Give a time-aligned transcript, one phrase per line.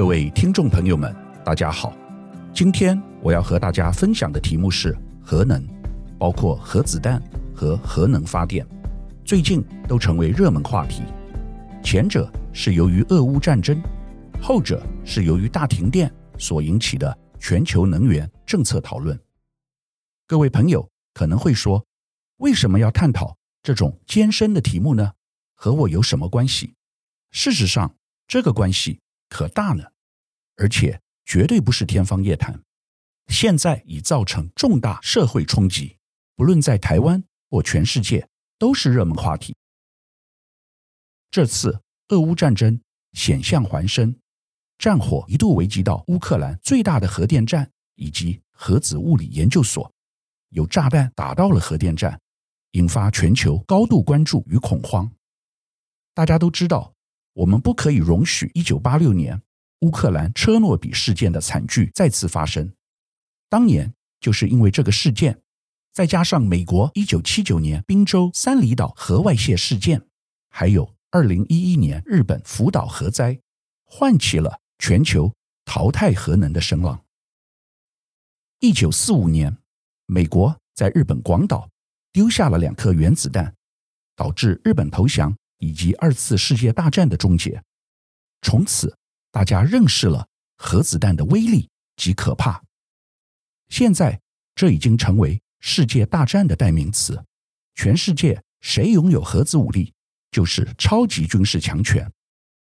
[0.00, 1.94] 各位听众朋友们，大家好。
[2.54, 5.62] 今天我要和大家分享的题目是核能，
[6.18, 7.22] 包括核子弹
[7.54, 8.66] 和核能发电，
[9.26, 11.02] 最近都成为热门话题。
[11.84, 13.78] 前者是由于俄乌战争，
[14.40, 19.20] 后者是由于大停电所引起的全球能源政策讨论。
[20.26, 21.84] 各位朋友可能会说，
[22.38, 25.12] 为什么要探讨这种艰深的题目呢？
[25.54, 26.72] 和我有什么关系？
[27.32, 27.94] 事实上，
[28.26, 28.98] 这个关系
[29.30, 29.84] 可大呢，
[30.56, 32.62] 而且绝对不是天方夜谭。
[33.28, 35.96] 现在已造成重大社会冲击，
[36.34, 39.56] 不论在台湾或全世界，都是热门话题。
[41.30, 42.80] 这次俄乌战争
[43.12, 44.14] 险象环生，
[44.78, 49.90] 战火一度危及到乌克兰最大的核电站以及核子物理研究所，
[50.48, 52.20] 有炸弹打到了核电站，
[52.72, 55.08] 引发全球高度关注与恐慌。
[56.12, 56.92] 大家都知道。
[57.32, 59.42] 我们不可以容许1986年
[59.80, 62.72] 乌克兰车诺比事件的惨剧再次发生。
[63.48, 65.40] 当年就是因为这个事件，
[65.92, 70.02] 再加上美国1979年宾州三里岛核外泄事件，
[70.50, 73.40] 还有2011年日本福岛核灾，
[73.84, 75.32] 唤起了全球
[75.64, 77.04] 淘汰核能的声浪。
[78.60, 79.56] 1945年，
[80.06, 81.70] 美国在日本广岛
[82.12, 83.54] 丢下了两颗原子弹，
[84.14, 85.34] 导致日本投降。
[85.60, 87.62] 以及二次世界大战的终结，
[88.42, 88.96] 从此
[89.30, 92.60] 大家认识了核子弹的威力及可怕。
[93.68, 94.20] 现在
[94.54, 97.22] 这已经成为世界大战的代名词，
[97.74, 99.92] 全世界谁拥有核子武力，
[100.30, 102.10] 就是超级军事强权。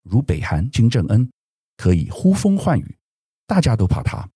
[0.03, 1.31] 如北韩金正恩
[1.77, 2.97] 可以呼风唤雨，
[3.47, 4.29] 大家都怕他。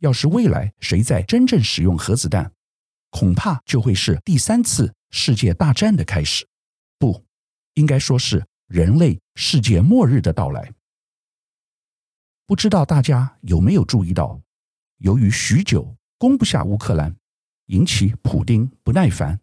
[0.00, 2.52] 要是未来谁在真正使用核子弹，
[3.08, 6.46] 恐怕就会是第三次世界大战的开始。
[7.76, 10.70] 应该说是人类世界末日的到来。
[12.46, 14.40] 不知道大家有没有注意到，
[14.98, 17.14] 由于许久攻不下乌克兰，
[17.66, 19.38] 引起普丁不耐烦，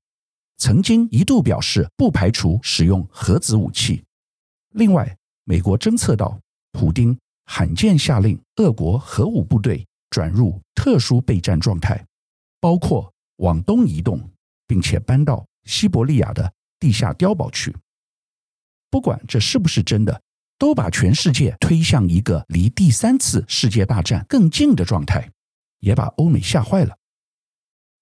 [0.57, 4.03] 曾经一度表示不排除使用核子武器。
[4.69, 6.39] 另外，美国侦测到
[6.71, 12.03] 普丁罕见下令俄国核武部队转入特殊备战状态，
[12.59, 14.31] 包括往东移动，
[14.65, 17.75] 并且搬到西伯利亚的地下碉堡去。
[18.93, 20.21] 不管这是不是真的，
[20.59, 25.31] 都把全世界推向一个离第三次世界大战更近的状态，
[25.79, 26.95] 也把欧美吓坏了。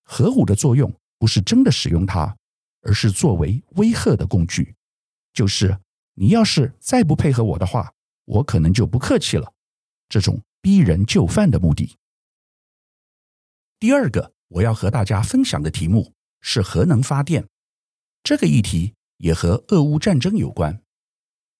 [0.04, 2.36] 核武的作用不是真的使用它，
[2.82, 4.76] 而是作为威吓的工具。
[5.34, 5.80] 就是
[6.14, 7.94] 你要是再不配合我的话，
[8.26, 9.50] 我可能就不客气了。
[10.10, 11.96] 这种逼人就范的目的。
[13.80, 17.48] 第二个我要和大家分享的题目是核能发电，
[18.22, 18.94] 这个议题。
[19.22, 20.82] 也和俄乌战争有关。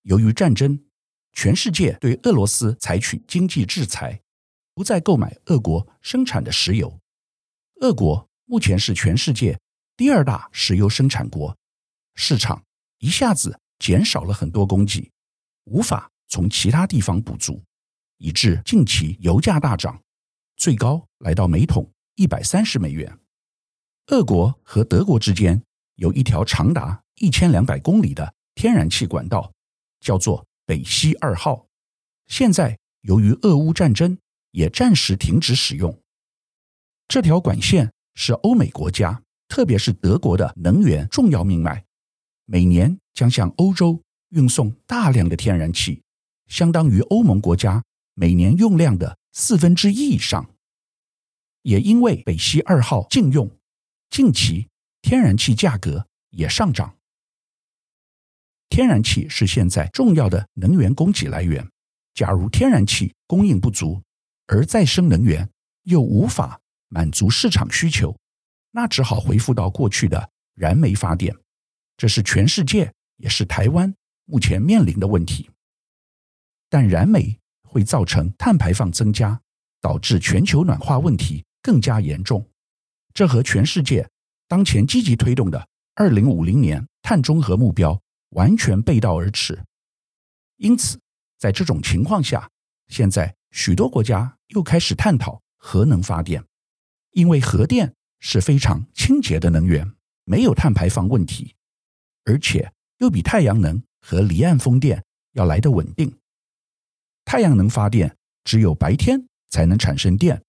[0.02, 0.84] 由于战争，
[1.32, 4.20] 全世界对俄罗斯采取经济制裁，
[4.74, 7.00] 不再购买俄国生产的石油。
[7.82, 9.60] 俄国目前是全世界
[9.96, 11.56] 第二大石油生产国，
[12.16, 12.64] 市场
[12.98, 15.12] 一下子减少了很多供给，
[15.66, 17.64] 无法从其他地方补足，
[18.18, 20.02] 以致近期油价大涨，
[20.58, 23.20] 最高来到每桶一百三十美元。
[24.08, 25.62] 俄国和德国之间
[25.96, 29.54] 有一条长达一千两百公里的天然气管道
[30.00, 31.68] 叫做北溪二号，
[32.26, 34.18] 现在由于俄乌战争
[34.50, 35.96] 也暂时停止使用。
[37.08, 41.86] 这条管线是欧美国家，特别是德国的能源重要命脉，
[42.46, 46.02] 每年将向欧洲运送大量的天然气，
[46.48, 47.84] 相当于欧盟国家
[48.16, 50.50] 每年用量的四分之一以上。
[51.62, 53.52] 也因为北溪二号禁用，
[54.10, 54.68] 近期
[55.04, 56.96] 天然气价格也上涨。
[58.72, 61.68] 天然气是现在重要的能源供给来源。
[62.14, 64.02] 假如天然气供应不足，
[64.48, 65.48] 而再生能源
[65.84, 68.18] 又无法满足市场需求，
[68.72, 71.36] 那只好恢复到过去的燃煤发电。
[71.98, 75.50] 这是全世界，也是台湾目前面临的问题。
[76.70, 79.38] 但燃煤会造成碳排放增加，
[79.82, 82.50] 导致全球暖化问题更加严重。
[83.14, 84.10] 这和全世界
[84.48, 88.02] 当前积极推动的二零五零年碳中和目标。
[88.32, 89.64] 完全背道而驰，
[90.58, 91.00] 因此，
[91.38, 92.50] 在这种情况下，
[92.88, 96.44] 现在许多国家又开始探讨核能发电，
[97.12, 99.94] 因为核电是非常清洁的能源，
[100.24, 101.56] 没有碳排放问题，
[102.26, 106.18] 而且又比太阳能和离岸风电要来得稳定。
[107.26, 110.42] 太阳能发电只有白天才能产生电，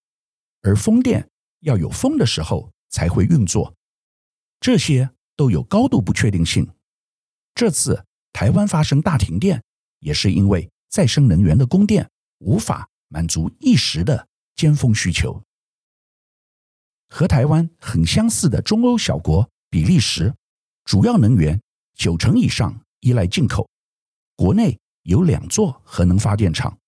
[0.62, 1.29] 而风电
[1.61, 3.75] 要有风的时候才会运作，
[4.61, 6.69] 这些都有高度不确定性。
[7.55, 9.63] 这次台湾发生大停电，
[10.01, 12.09] 也是因为再生能源的供电
[12.39, 15.43] 无法满足一时的尖峰需求。
[17.09, 20.35] 和台湾很相似的中欧小国比利时，
[20.85, 21.61] 主要能源
[21.95, 23.69] 九成以上依赖进口，
[24.35, 26.79] 国内有两座核能发电厂，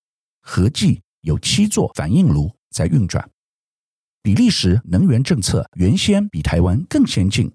[0.40, 3.30] 合计有七座反应炉在运转。
[4.22, 7.52] 比利时能源政策原先比台湾更先进，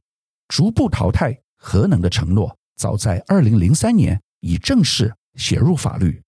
[0.48, 6.22] 逐步淘汰核能的承诺，早在二零零三年已正式写入法律。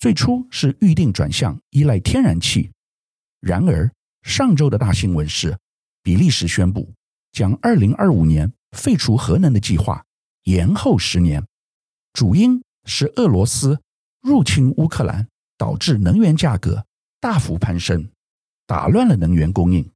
[0.00, 2.72] 最初是预定转向依赖天然气，
[3.40, 3.88] 然而
[4.22, 5.56] 上周的大新闻是，
[6.02, 6.92] 比利时宣布
[7.30, 10.04] 将二零二五年废除核能的计划
[10.42, 11.46] 延后十年，
[12.12, 13.80] 主因是俄罗斯
[14.20, 16.84] 入侵乌克兰，导致能源价格
[17.20, 18.10] 大幅攀升，
[18.66, 19.88] 打乱了能源供应。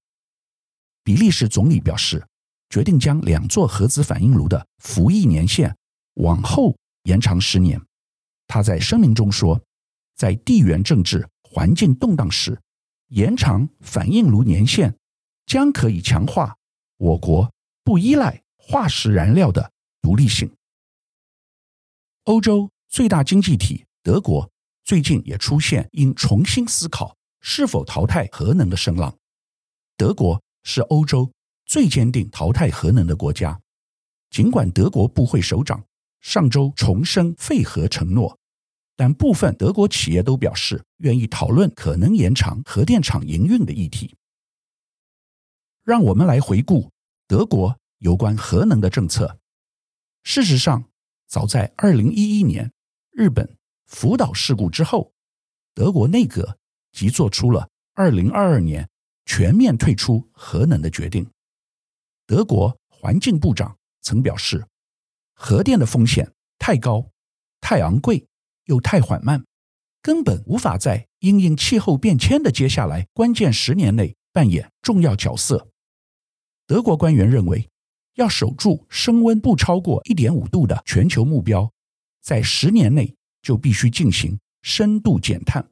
[1.02, 2.24] 比利时总理表示，
[2.70, 5.76] 决定将两座核子反应炉的服役年限
[6.16, 7.80] 往后延长十年。
[8.46, 9.60] 他在声明中说，
[10.14, 12.60] 在地缘政治环境动荡时，
[13.08, 14.96] 延长反应炉年限
[15.46, 16.56] 将可以强化
[16.96, 17.52] 我国
[17.82, 20.52] 不依赖化石燃料的独立性。
[22.24, 24.50] 欧洲最大经济体德国
[24.84, 29.16] 最近也出现应重新思考是否淘汰核能的声浪。
[29.96, 31.32] 德国是欧洲
[31.64, 33.60] 最坚定淘汰核能的国家，
[34.30, 35.84] 尽管德国部会首长
[36.26, 38.36] 上周重申废核承诺。
[38.96, 44.16] 但部分德国企业都表示愿意讨论可能延长核电厂营运的议题。
[45.84, 46.90] 让我们来回顾
[47.28, 49.38] 德国有关核能的政策。
[50.24, 50.82] 事实上，
[51.28, 52.72] 早在二零一一年
[53.12, 53.56] 日本
[53.86, 55.12] 福岛事故之后，
[55.74, 56.58] 德国内阁
[56.90, 58.88] 即做出了二零二二年
[59.26, 61.30] 全面退出核能的决定。
[62.26, 64.66] 德国环境部长曾表示，
[65.36, 67.12] 核电的风险太高，
[67.60, 68.26] 太昂贵。
[68.68, 69.44] 又太缓慢，
[70.02, 75.68] 根本无法在因应气候变迁的接下来关键十年内扮演重要角色。
[76.66, 77.70] 德国官员认为，
[78.14, 81.72] 要守住升温不超过一点五度的全球目标，
[82.20, 85.70] 在十年内就必须进行深度减碳。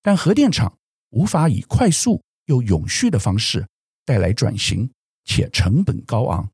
[0.00, 0.78] 但核电厂
[1.10, 3.68] 无法以快速又永续的方式
[4.06, 4.90] 带来转型，
[5.26, 6.50] 且成本高昂，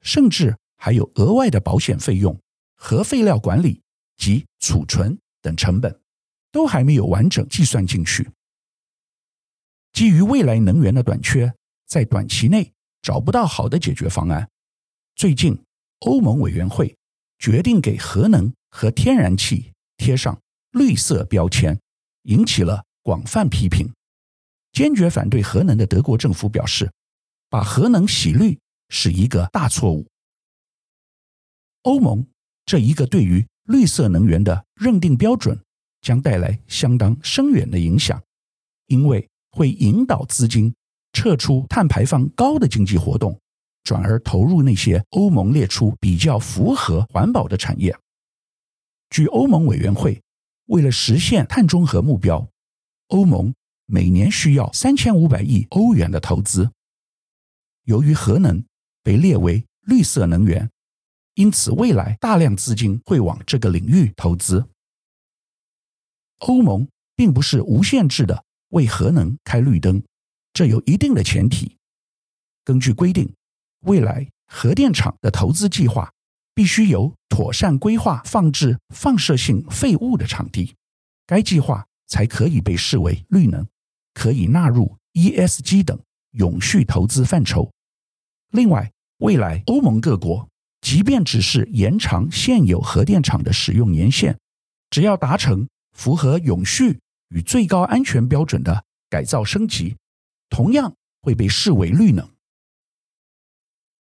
[0.00, 2.36] 甚至还有额外的保险费用、
[2.74, 3.80] 核废料管理。
[4.20, 5.98] 及储存等成本
[6.52, 8.30] 都还没有完整计算进去。
[9.94, 11.50] 基于未来能源的短缺，
[11.86, 14.46] 在短期内找不到好的解决方案。
[15.16, 15.58] 最近，
[16.00, 16.94] 欧盟委员会
[17.38, 20.38] 决定给核能和天然气贴上
[20.72, 21.80] 绿色标签，
[22.24, 23.90] 引起了广泛批评。
[24.70, 26.92] 坚决反对核能的德国政府表示，
[27.48, 28.58] 把核能洗绿
[28.90, 30.06] 是一个大错误。
[31.82, 32.26] 欧盟
[32.66, 35.58] 这一个对于绿色能源的认定标准
[36.02, 38.22] 将带来相当深远的影响，
[38.86, 40.74] 因为会引导资金
[41.12, 43.40] 撤出碳排放高的经济活动，
[43.82, 47.96] 转而投入那些欧盟列出比较符合环保的产业。
[49.08, 50.20] 据欧盟委员会，
[50.66, 52.46] 为了实现碳中和目标，
[53.08, 53.54] 欧盟
[53.86, 56.70] 每年需要三千五百亿欧元的投资。
[57.84, 58.62] 由于核能
[59.02, 60.70] 被列为绿色能源。
[61.34, 64.66] 因此，未来大量资金会往这个领域投资。
[66.38, 70.02] 欧盟并不是无限制的为核能开绿灯，
[70.52, 71.76] 这有一定的前提。
[72.64, 73.32] 根据规定，
[73.80, 76.12] 未来核电厂的投资计划
[76.54, 80.74] 必须有妥善规划放置放射性废物的场地，
[81.26, 83.66] 该计划才可以被视为绿能，
[84.14, 85.98] 可以纳入 ESG 等
[86.32, 87.70] 永续投资范畴。
[88.50, 90.48] 另外，未来欧盟各国。
[90.80, 94.38] 即便只是延长现有核电厂的使用年限，
[94.88, 99.96] 只要达成符合永续与最高安全标准的改造升级，
[100.48, 102.28] 同样会被视为绿能。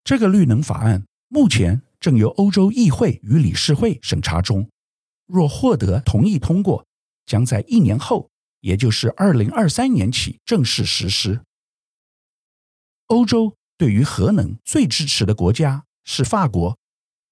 [0.03, 4.69] 这个绿能法案目前正由欧洲议会与理事会审查中，
[5.27, 6.85] 若获得同意通过，
[7.25, 8.29] 将在一年后，
[8.61, 11.41] 也就是二零二三年起正式实施。
[13.07, 15.85] 欧洲对于核能最支持的国家。
[16.11, 16.75] 是法国，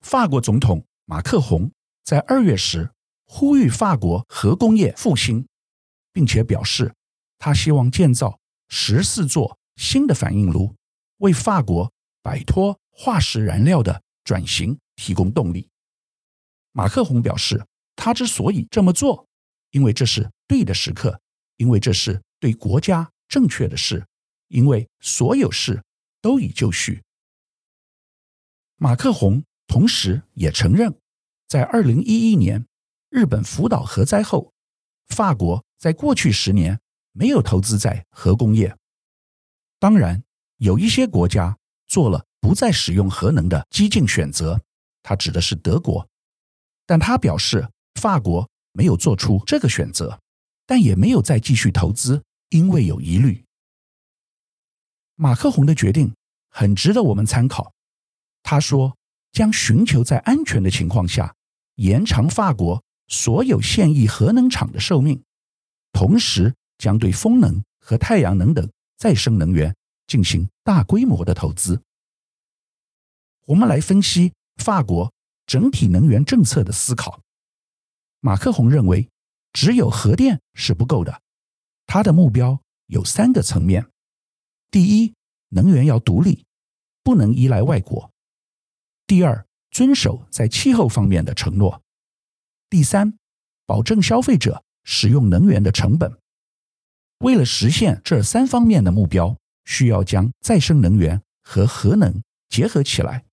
[0.02, 1.72] 法国总统马克宏
[2.04, 2.92] 在二月时
[3.26, 5.48] 呼吁法国核工业复兴，
[6.14, 6.94] 并且表示
[7.40, 10.76] 他希望建造十四座新的反应炉，
[11.18, 11.92] 为法国
[12.22, 15.68] 摆脱化石燃料的转型提供动力。
[16.72, 17.66] 马克宏表示，
[17.96, 19.28] 他之所以这么做，
[19.72, 21.20] 因为这是对的时刻，
[21.56, 24.06] 因为这是对国家正确的事，
[24.50, 25.84] 因为所有事
[26.22, 27.02] 都已就绪。
[28.80, 30.96] 马克宏同时也承认，
[31.48, 32.64] 在二零一一年
[33.10, 34.54] 日本福岛核灾后，
[35.08, 36.80] 法国在过去十年
[37.12, 38.78] 没有投资在核工业。
[39.80, 40.24] 当然，
[40.58, 41.58] 有一些国家
[41.88, 44.62] 做了不再使用核能的激进选择，
[45.02, 46.08] 他指的是德国。
[46.86, 50.20] 但他表示，法国没有做出这个选择，
[50.68, 53.44] 但也没有再继续投资，因为有疑虑。
[55.16, 56.14] 马克宏的决定
[56.52, 57.74] 很值得我们参考。
[58.50, 58.96] 他说，
[59.34, 61.36] 将寻求在安全的情况下
[61.76, 65.22] 延长法国所有现役核能厂的寿命，
[65.92, 69.76] 同时将对风能和太阳能等再生能源
[70.08, 71.82] 进行大规模的投资。
[73.48, 74.32] 我们来分析
[74.64, 75.12] 法国
[75.46, 77.20] 整体能源政策的思考。
[78.22, 79.10] 马克宏认为，
[79.52, 81.22] 只有核电是不够的。
[81.86, 83.92] 他的目标有三个层面：
[84.72, 85.14] 第一，
[85.50, 86.46] 能源要独立，
[87.04, 88.10] 不能依赖外国；
[89.08, 91.82] 第二，遵守在气候方面的承诺；
[92.70, 93.18] 第三，
[93.66, 96.20] 保证消费者使用能源的成本。
[97.20, 103.24] 为了实现这三方面的目标，需要将再生能源和核能结合起来。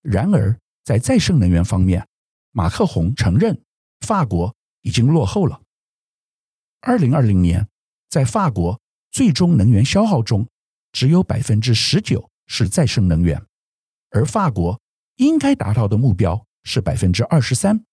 [0.00, 2.08] 然而，在再生能源方面，
[2.52, 3.62] 马克宏承认
[4.00, 5.60] 法国已经落后了。
[6.80, 7.68] 二零二零年，
[8.08, 10.48] 在法国最终能源消耗中，
[10.90, 13.44] 只有百分之十九是再生能源，
[14.08, 14.80] 而法国
[15.16, 17.84] 应该达到的目标是百分之二十三。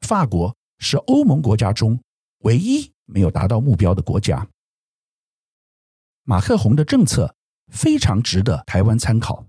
[0.00, 2.00] 法国是欧盟国家中
[2.38, 4.46] 唯一没有达到目标的国家。
[6.24, 7.34] 马克宏的政策
[7.72, 9.46] 非常值得台湾参考。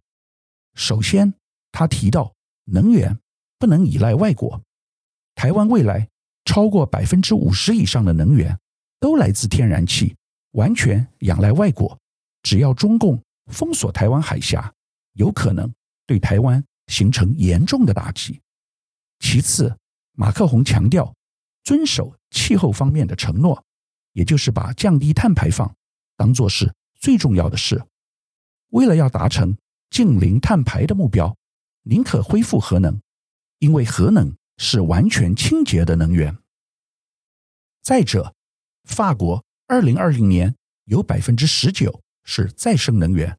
[0.75, 1.33] 首先，
[1.72, 2.33] 他提到
[2.65, 3.19] 能源
[3.60, 4.62] 不能依赖外国，
[5.36, 6.07] 台湾未来
[6.45, 8.57] 超过百分之五十以上的能源
[9.00, 10.15] 都来自天然气，
[10.51, 11.98] 完全仰赖外国。
[12.41, 14.74] 只要中共封锁台湾海峡，
[15.13, 15.72] 有可能
[16.05, 18.42] 对台湾形成严重的打击。
[19.20, 19.78] 其次，
[20.13, 21.16] 马克宏强调
[21.63, 23.63] 遵守气候方面的承诺，
[24.12, 25.75] 也就是把降低碳排放
[26.18, 27.84] 当作是最重要的事。
[28.70, 29.58] 为了要达成
[29.90, 31.36] 净零碳排的目标，
[31.84, 33.02] 宁可恢复核能，
[33.60, 36.38] 因为核能是完全清洁的能源。
[37.82, 38.34] 再者，
[38.84, 43.38] 法国二零二零年有百分之十九是再生能源，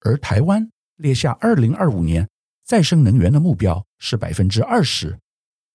[0.00, 2.28] 而台湾列下二零二五年
[2.64, 5.18] 再生能源的目标是百分之二十，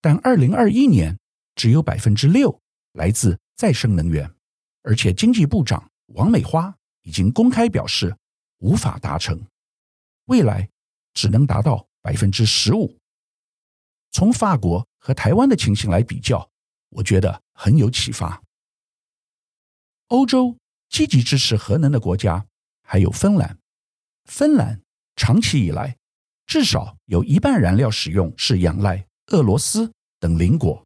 [0.01, 1.17] 但二零二一年
[1.55, 2.60] 只有百分之六
[2.93, 4.34] 来自再生能源，
[4.81, 8.15] 而且经济部长王美花已经公开表示
[8.58, 9.46] 无法达成，
[10.25, 10.69] 未来
[11.13, 11.88] 只能达到。
[12.01, 12.98] 百分之十五。
[14.10, 16.50] 从法国和台湾的情形来比较，
[16.91, 18.41] 我觉得很有启发。
[20.08, 22.48] 欧洲积极支持核能的国家
[22.81, 23.60] 还有芬兰。
[24.24, 24.81] 芬兰
[25.17, 25.98] 长期以来
[26.50, 30.84] 至少有一半燃料使用是仰赖俄罗斯等邻国。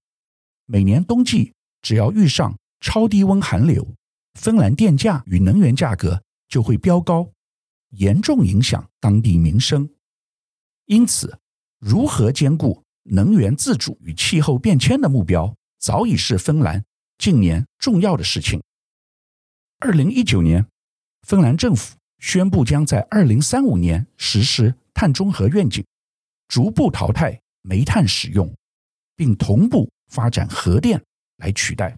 [0.66, 3.96] 每年冬季只要遇上超低温寒流，
[4.34, 7.32] 芬兰电价与能源价格就会飙高，
[7.92, 9.90] 严重影响当地民生。
[10.88, 11.40] 因此，
[11.80, 16.84] 如何兼顾能源自主与气候变迁的目标，早已是芬兰
[17.18, 18.62] 近年重要的事情。
[19.80, 20.68] 二零一九年，
[21.22, 25.86] 芬兰政府宣布将在二零三五年实施碳中和愿景，
[26.48, 28.54] 逐步淘汰煤炭使用，
[29.16, 31.04] 并同步发展核电
[31.38, 31.98] 来取代。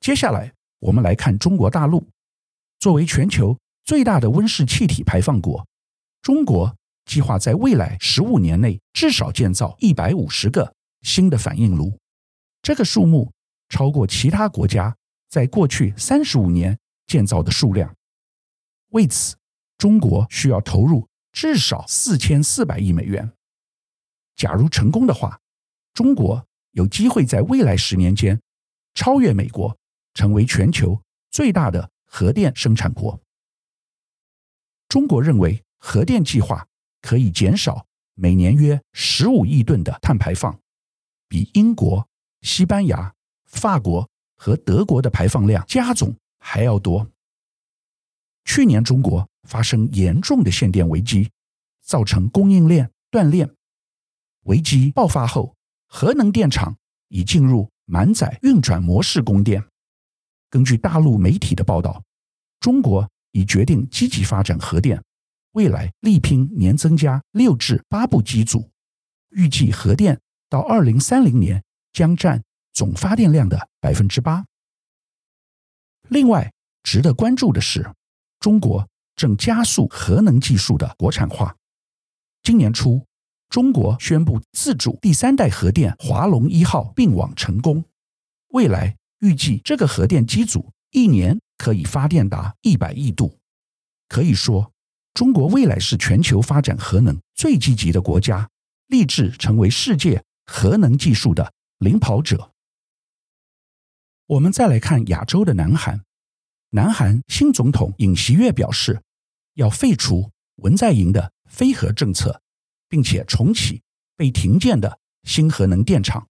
[0.00, 2.06] 接下来，我们来看中国大陆，
[2.78, 5.66] 作为全球最大的温室气体排放国，
[6.22, 6.74] 中国。
[7.08, 11.98] 计划在未来十五年内至少建造一百五十个新的反应炉，
[12.60, 13.32] 这个数目
[13.70, 14.94] 超过其他国家
[15.30, 17.96] 在过去三十五年建造的数量。
[18.90, 19.34] 为此，
[19.78, 23.32] 中国需要投入至少四千四百亿美元。
[24.36, 25.40] 假如成功的话，
[25.94, 28.38] 中国有机会在未来十年间
[28.94, 29.78] 超越美国，
[30.12, 33.18] 成为全球最大的核电生产国。
[34.88, 36.66] 中国认为核电计划。
[37.00, 40.58] 可以减少每年约十五亿吨的碳排放，
[41.28, 42.08] 比英国、
[42.42, 43.14] 西班牙、
[43.46, 47.08] 法国和德国的排放量加总还要多。
[48.48, 51.30] 去年中国发生严重的限电危机，
[51.82, 53.46] 造成供应链断裂。
[54.44, 55.54] 危机爆发后，
[55.86, 56.74] 核能电厂
[57.08, 59.62] 已进入满载运转模式供电。
[60.48, 62.02] 根据大陆媒体的报道，
[62.58, 65.04] 中国已决定积极发展核电。
[65.52, 68.70] 未来力拼年增加六至八部机组，
[69.28, 71.62] 预计核电到二零三零年
[71.92, 74.46] 将占总发电量的百分之八。
[76.08, 76.50] 另外，
[76.82, 77.92] 值得关注的是，
[78.40, 81.56] 中国正加速核能技术的国产化。
[82.42, 83.04] 今年初，
[83.48, 87.84] 中国宣布自主第三代核电华龙一号并网成功，
[88.48, 93.38] 未来预计这个核电机组一年可以发电达一百亿度。
[94.08, 94.72] 可以说，
[95.12, 98.48] 中国未来是全球发展核能最积极的国家，
[98.86, 102.52] 立志成为世界核能技术的领跑者。
[104.26, 106.02] 我们再来看亚洲的南韩，
[106.70, 109.00] 南韩新总统尹锡悦表示，
[109.54, 112.42] 要废除文在寅的非核政策，
[112.88, 113.82] 并且重启
[114.16, 116.28] 被停建的新核能电厂。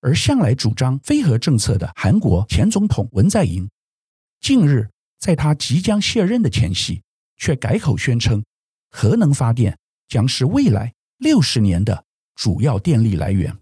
[0.00, 3.68] 而向来主张非核政策的韩国前总统文在寅，
[4.40, 7.02] 近日在他即将卸任的前夕，
[7.36, 8.44] 却改口宣称，
[8.90, 12.04] 核能发电将是未来六十年的
[12.36, 13.58] 主要电力来源。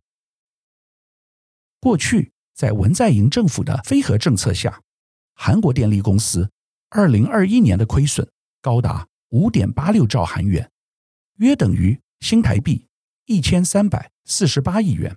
[1.80, 4.82] 过去，在文在寅政府的非核政策下，
[5.34, 6.50] 韩国电力公司
[6.88, 8.26] 二零二一年的亏损
[8.62, 10.70] 高达五点八六兆韩元，
[11.36, 12.86] 约等于新台币
[13.26, 15.16] 一千三百四十八亿元。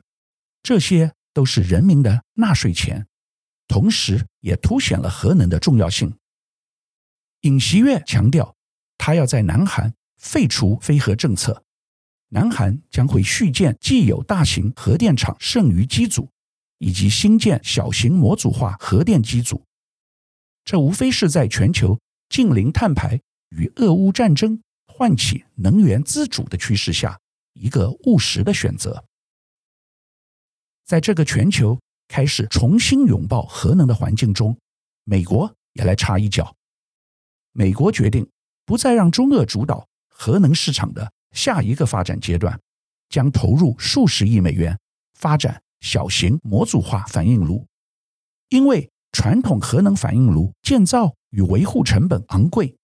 [0.64, 3.08] 这些都是人民的纳税钱，
[3.68, 6.18] 同时也凸显了核能的重要性。
[7.42, 8.56] 尹锡悦强调，
[8.98, 11.64] 他要在南韩废除非核政策，
[12.30, 16.30] 南韩将会续建既有大型核电厂剩余机组，
[16.80, 19.64] 以及新建小型模组化核电机组。
[20.68, 21.98] 这无非是在全球
[22.28, 23.22] 近零碳排
[23.52, 27.18] 与俄乌战争唤起能源自主的趋势下，
[27.54, 29.06] 一个务实的选择。
[30.84, 34.58] 在这个全球开始重新拥抱核能的环境中，
[35.06, 36.54] 美国也来插一脚。
[37.54, 38.30] 美国决定
[38.66, 42.60] 不再让中俄主导核能市场的下一个发展阶段，
[43.08, 44.78] 将投入数十亿美元
[45.14, 47.66] 发展小型模组化反应炉。
[48.50, 52.76] 因为传统核能反应炉建造与维护成本昂贵，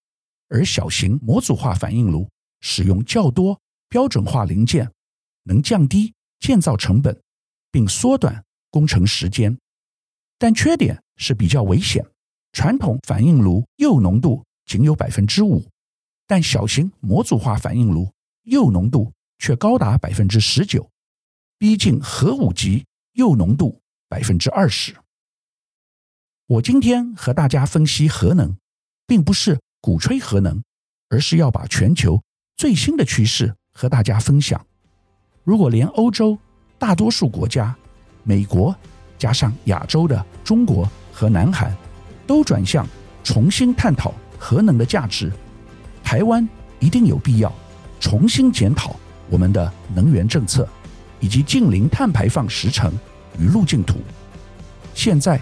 [0.49, 2.29] 而小型模组化反应炉
[2.61, 4.91] 使用较多标准化零件，
[5.43, 7.19] 能降低建造成本。
[7.73, 9.57] 并缩短工程时间，
[10.37, 12.05] 但缺点是比较危险。
[12.51, 15.67] 传统反应炉铀浓度仅有百分之五，
[16.27, 18.07] 但小型模组化反应炉
[18.43, 20.87] 铀浓度却高达百分之十九，
[21.57, 24.95] 逼近核武级铀浓度百分之二十。
[26.53, 28.55] 我今天和大家分析核能，
[29.07, 30.61] 并不是鼓吹核能，
[31.09, 32.21] 而是要把全球
[32.55, 34.63] 最新的趋势和大家分享。
[35.43, 36.37] 如果连欧洲，
[36.77, 37.75] 大多数国家，
[38.21, 38.75] 美国
[39.17, 41.75] 加上亚洲的中国和南韩，
[42.27, 42.87] 都转向
[43.23, 45.31] 重新探讨核能的价值。
[46.03, 46.47] 台湾
[46.79, 47.51] 一定有必要
[47.99, 48.95] 重新检讨
[49.27, 50.69] 我们的能源政策，
[51.19, 52.93] 以及净零碳排放时程
[53.39, 53.97] 与路径图。
[54.93, 55.41] 现在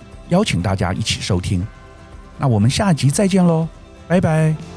[0.31, 1.65] 邀请大家一起收听。
[2.37, 3.67] 那我们下集再见喽，
[4.07, 4.70] 拜拜。